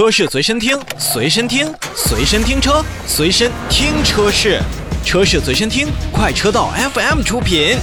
[0.00, 4.58] 车市随身听，随身听，随身听车，随身听车市，
[5.04, 7.76] 车市随身听，快车道 FM 出品。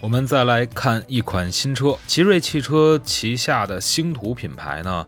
[0.00, 5.06] 我们再来看一款新车，奇瑞汽车旗下的星途品牌呢，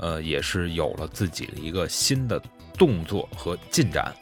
[0.00, 2.40] 呃，也是有了自己的一个新的
[2.78, 4.14] 动作和进展。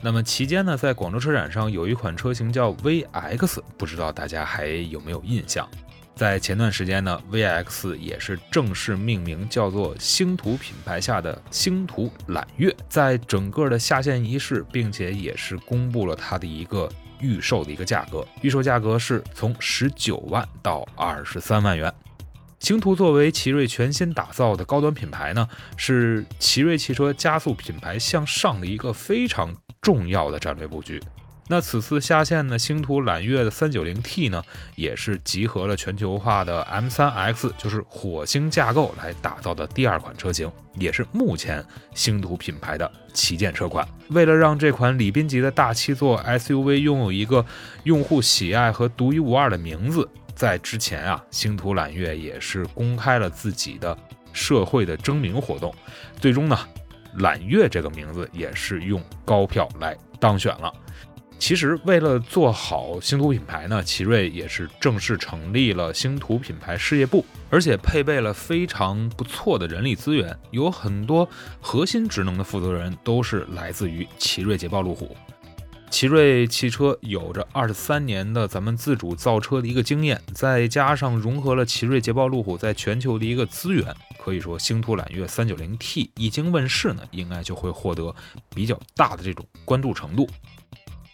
[0.00, 5.68] 那么期间呢，在广州车展上有一款车型叫 VX，不知道大家还有没有印象？
[6.14, 16.90] 在前段时间呢，VX 也是正式命名叫做星途品牌下的星途揽月，在整个的下线仪式，并且也是公布了它的一个。
[17.22, 21.92] 预售的一个价格，预售价格是从十九万到二十三万元。
[22.60, 31.02] 星途作为奇瑞全新打造的高端品牌呢，是奇瑞汽车加速品牌向上的一个非常重要的战略布局。
[31.48, 34.40] 那此次下线的星途揽月的 390T 呢，
[34.76, 43.88] 也是集合了全球化的 M3X，就是火星架构来打造的第二款车型，也是目前星途品牌的旗舰车款。
[44.10, 47.44] 为了让这款礼宾级的大七座 SUV 拥有一个
[47.82, 50.08] 用户喜爱和独一无二的名字，
[50.40, 53.94] 在之前啊，星途揽月也是公开了自己的
[54.32, 55.70] 社会的征名活动，
[56.18, 56.58] 最终呢，
[57.18, 60.72] 揽月这个名字也是用高票来当选了。
[61.38, 71.28] 其实，为了做好星途品牌呢，奇瑞也是正式成立了星途品牌事业部，而且配备了非常不错的人力资源，有很多
[71.60, 75.14] 核心职能的负责人都是来自于奇瑞捷豹路虎。
[75.90, 88.14] 奇瑞汽车有着二十三年的咱们自主造车的一个经验，再加上融合了奇瑞捷豹路虎在全球的一个资源，可以说星途揽月三九零 T 一经问世呢，应该就会获得
[88.54, 90.28] 比较大的这种关注程度。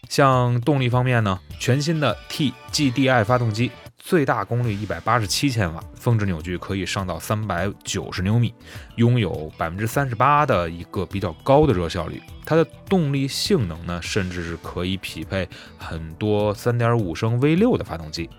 [0.09, 8.53] 像动力方面呢，全新的 TGDI 发动机，最大功率一百八十七千瓦，峰值扭矩可以上到三百九十牛米，
[8.95, 12.21] 拥有百分之三十八的一个比较高的热效率。
[12.45, 15.47] 它的动力性能呢，甚至是可以匹配
[15.77, 18.29] 很多三点五升 V 六的发动机。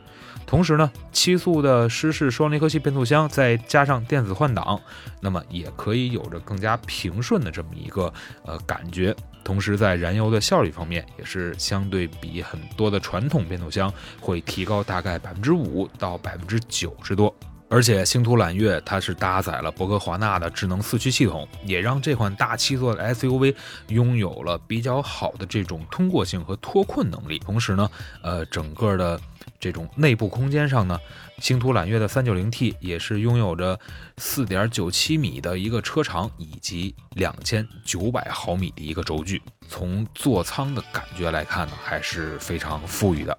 [0.46, 4.80] 同时呢，七速的湿式双离合器变速箱，再加上电子换挡，
[5.20, 8.10] 那么也可以有着更加平顺的这么一个
[8.46, 9.14] 呃感觉。
[9.44, 17.34] 同时，在燃油的效率方面，也是相对比很多的传统变速箱会提高大概百分之五到百分之九十多。
[17.70, 23.54] 而且，星途揽月它是搭载了博格华纳的智能四驱系统，也让这款大七座的 SUV
[23.88, 27.38] 拥有了比较好的这种通过性和脱困能力。
[27.38, 27.90] 同时呢，
[28.22, 29.20] 呃，整个的
[29.60, 30.98] 这种内部空间上呢，
[31.40, 33.78] 星途揽月的 390T 也是拥有着
[34.16, 39.42] 4.97米的一个车长，以及2900毫米的一个轴距。
[39.68, 43.38] 从座舱的感觉来看呢，还是非常富裕的。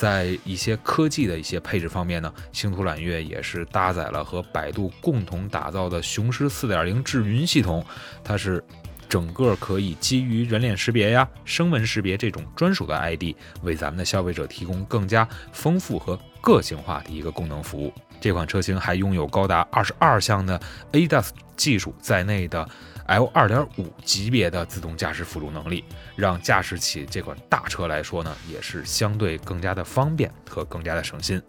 [0.00, 7.84] 在一些科技的一些配置方面呢，星途揽月也是搭载了和百度共同打造的雄狮4.0智云系统，
[8.24, 8.64] 它是
[9.10, 17.92] 整个可以基于人脸识别呀、声纹识别这种专属的 ID，为咱们的消费者提供更加丰富和个性化的一个功能服务。
[18.22, 20.58] 这款车型还拥有高达二十二项的
[20.92, 21.28] ADAS
[21.58, 22.66] 技术在内的。
[23.10, 25.84] L 二点五级别的自动驾驶辅助能力，
[26.14, 31.42] 让驾驶起这款大车来说呢，也是相对更加的方便和更加的省心。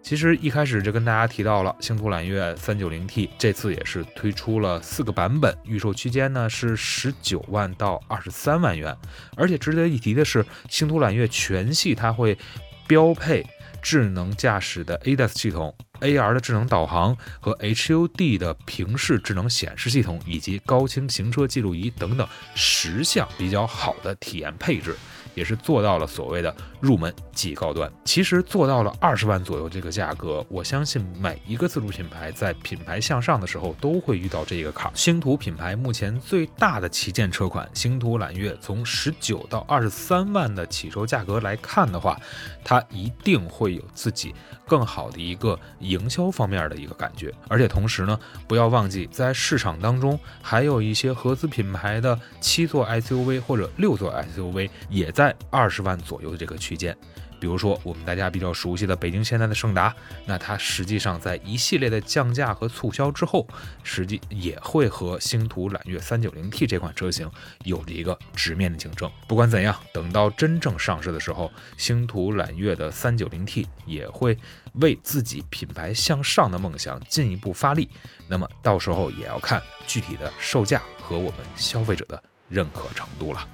[0.00, 8.96] 其实一开始就跟大家提到了，星途揽月三九零 T 这次也是推出了四个版本，预售区间呢是十九万到二十三万元。
[9.36, 12.38] 而且值得一提的是，星途揽月全系它会
[12.86, 13.44] 标配
[13.84, 15.76] 智能驾驶的 ADAS 系统。
[16.00, 24.96] AR 的智能导航和 HUD 的平视智能显示系统，以及高清行车记录仪等等十项比较好的体验配置。
[25.34, 34.90] 也是做到了所谓的入门即高端，其实做到了二十万左右这个价格，我相信每一个自主品牌在品牌向上的时候都会遇到这个坎。
[34.94, 42.20] 星途品牌目前最大的旗舰车款星途揽月，从十九到二十三万的起售价格来看的话，
[42.62, 44.34] 它一定会有自己
[44.66, 47.34] 更好的一个营销方面的一个感觉。
[47.48, 55.23] 而且同时呢，不要忘记在市场当中还有一些合资品牌的七座 SUV 或者六座 SUV 也在。
[55.24, 56.94] 在二十万左右的这个区间，
[57.40, 59.94] 比如说我们大家比较熟悉的北京现代的胜达，
[60.26, 63.48] 那它实际上在一系列的降价和促销之后，
[63.82, 67.30] 实际也会和星途揽月三九零 T 这款车型
[67.64, 69.10] 有着一个直面的竞争。
[69.26, 74.36] 不管怎样，等到真正上市的时候，星途揽月的三九零 T 也会
[74.74, 77.88] 为自己品牌向上的梦想进一步发力。
[78.28, 83.48] 那么到时候也要看具体的售价和我们消费者的认可程度了。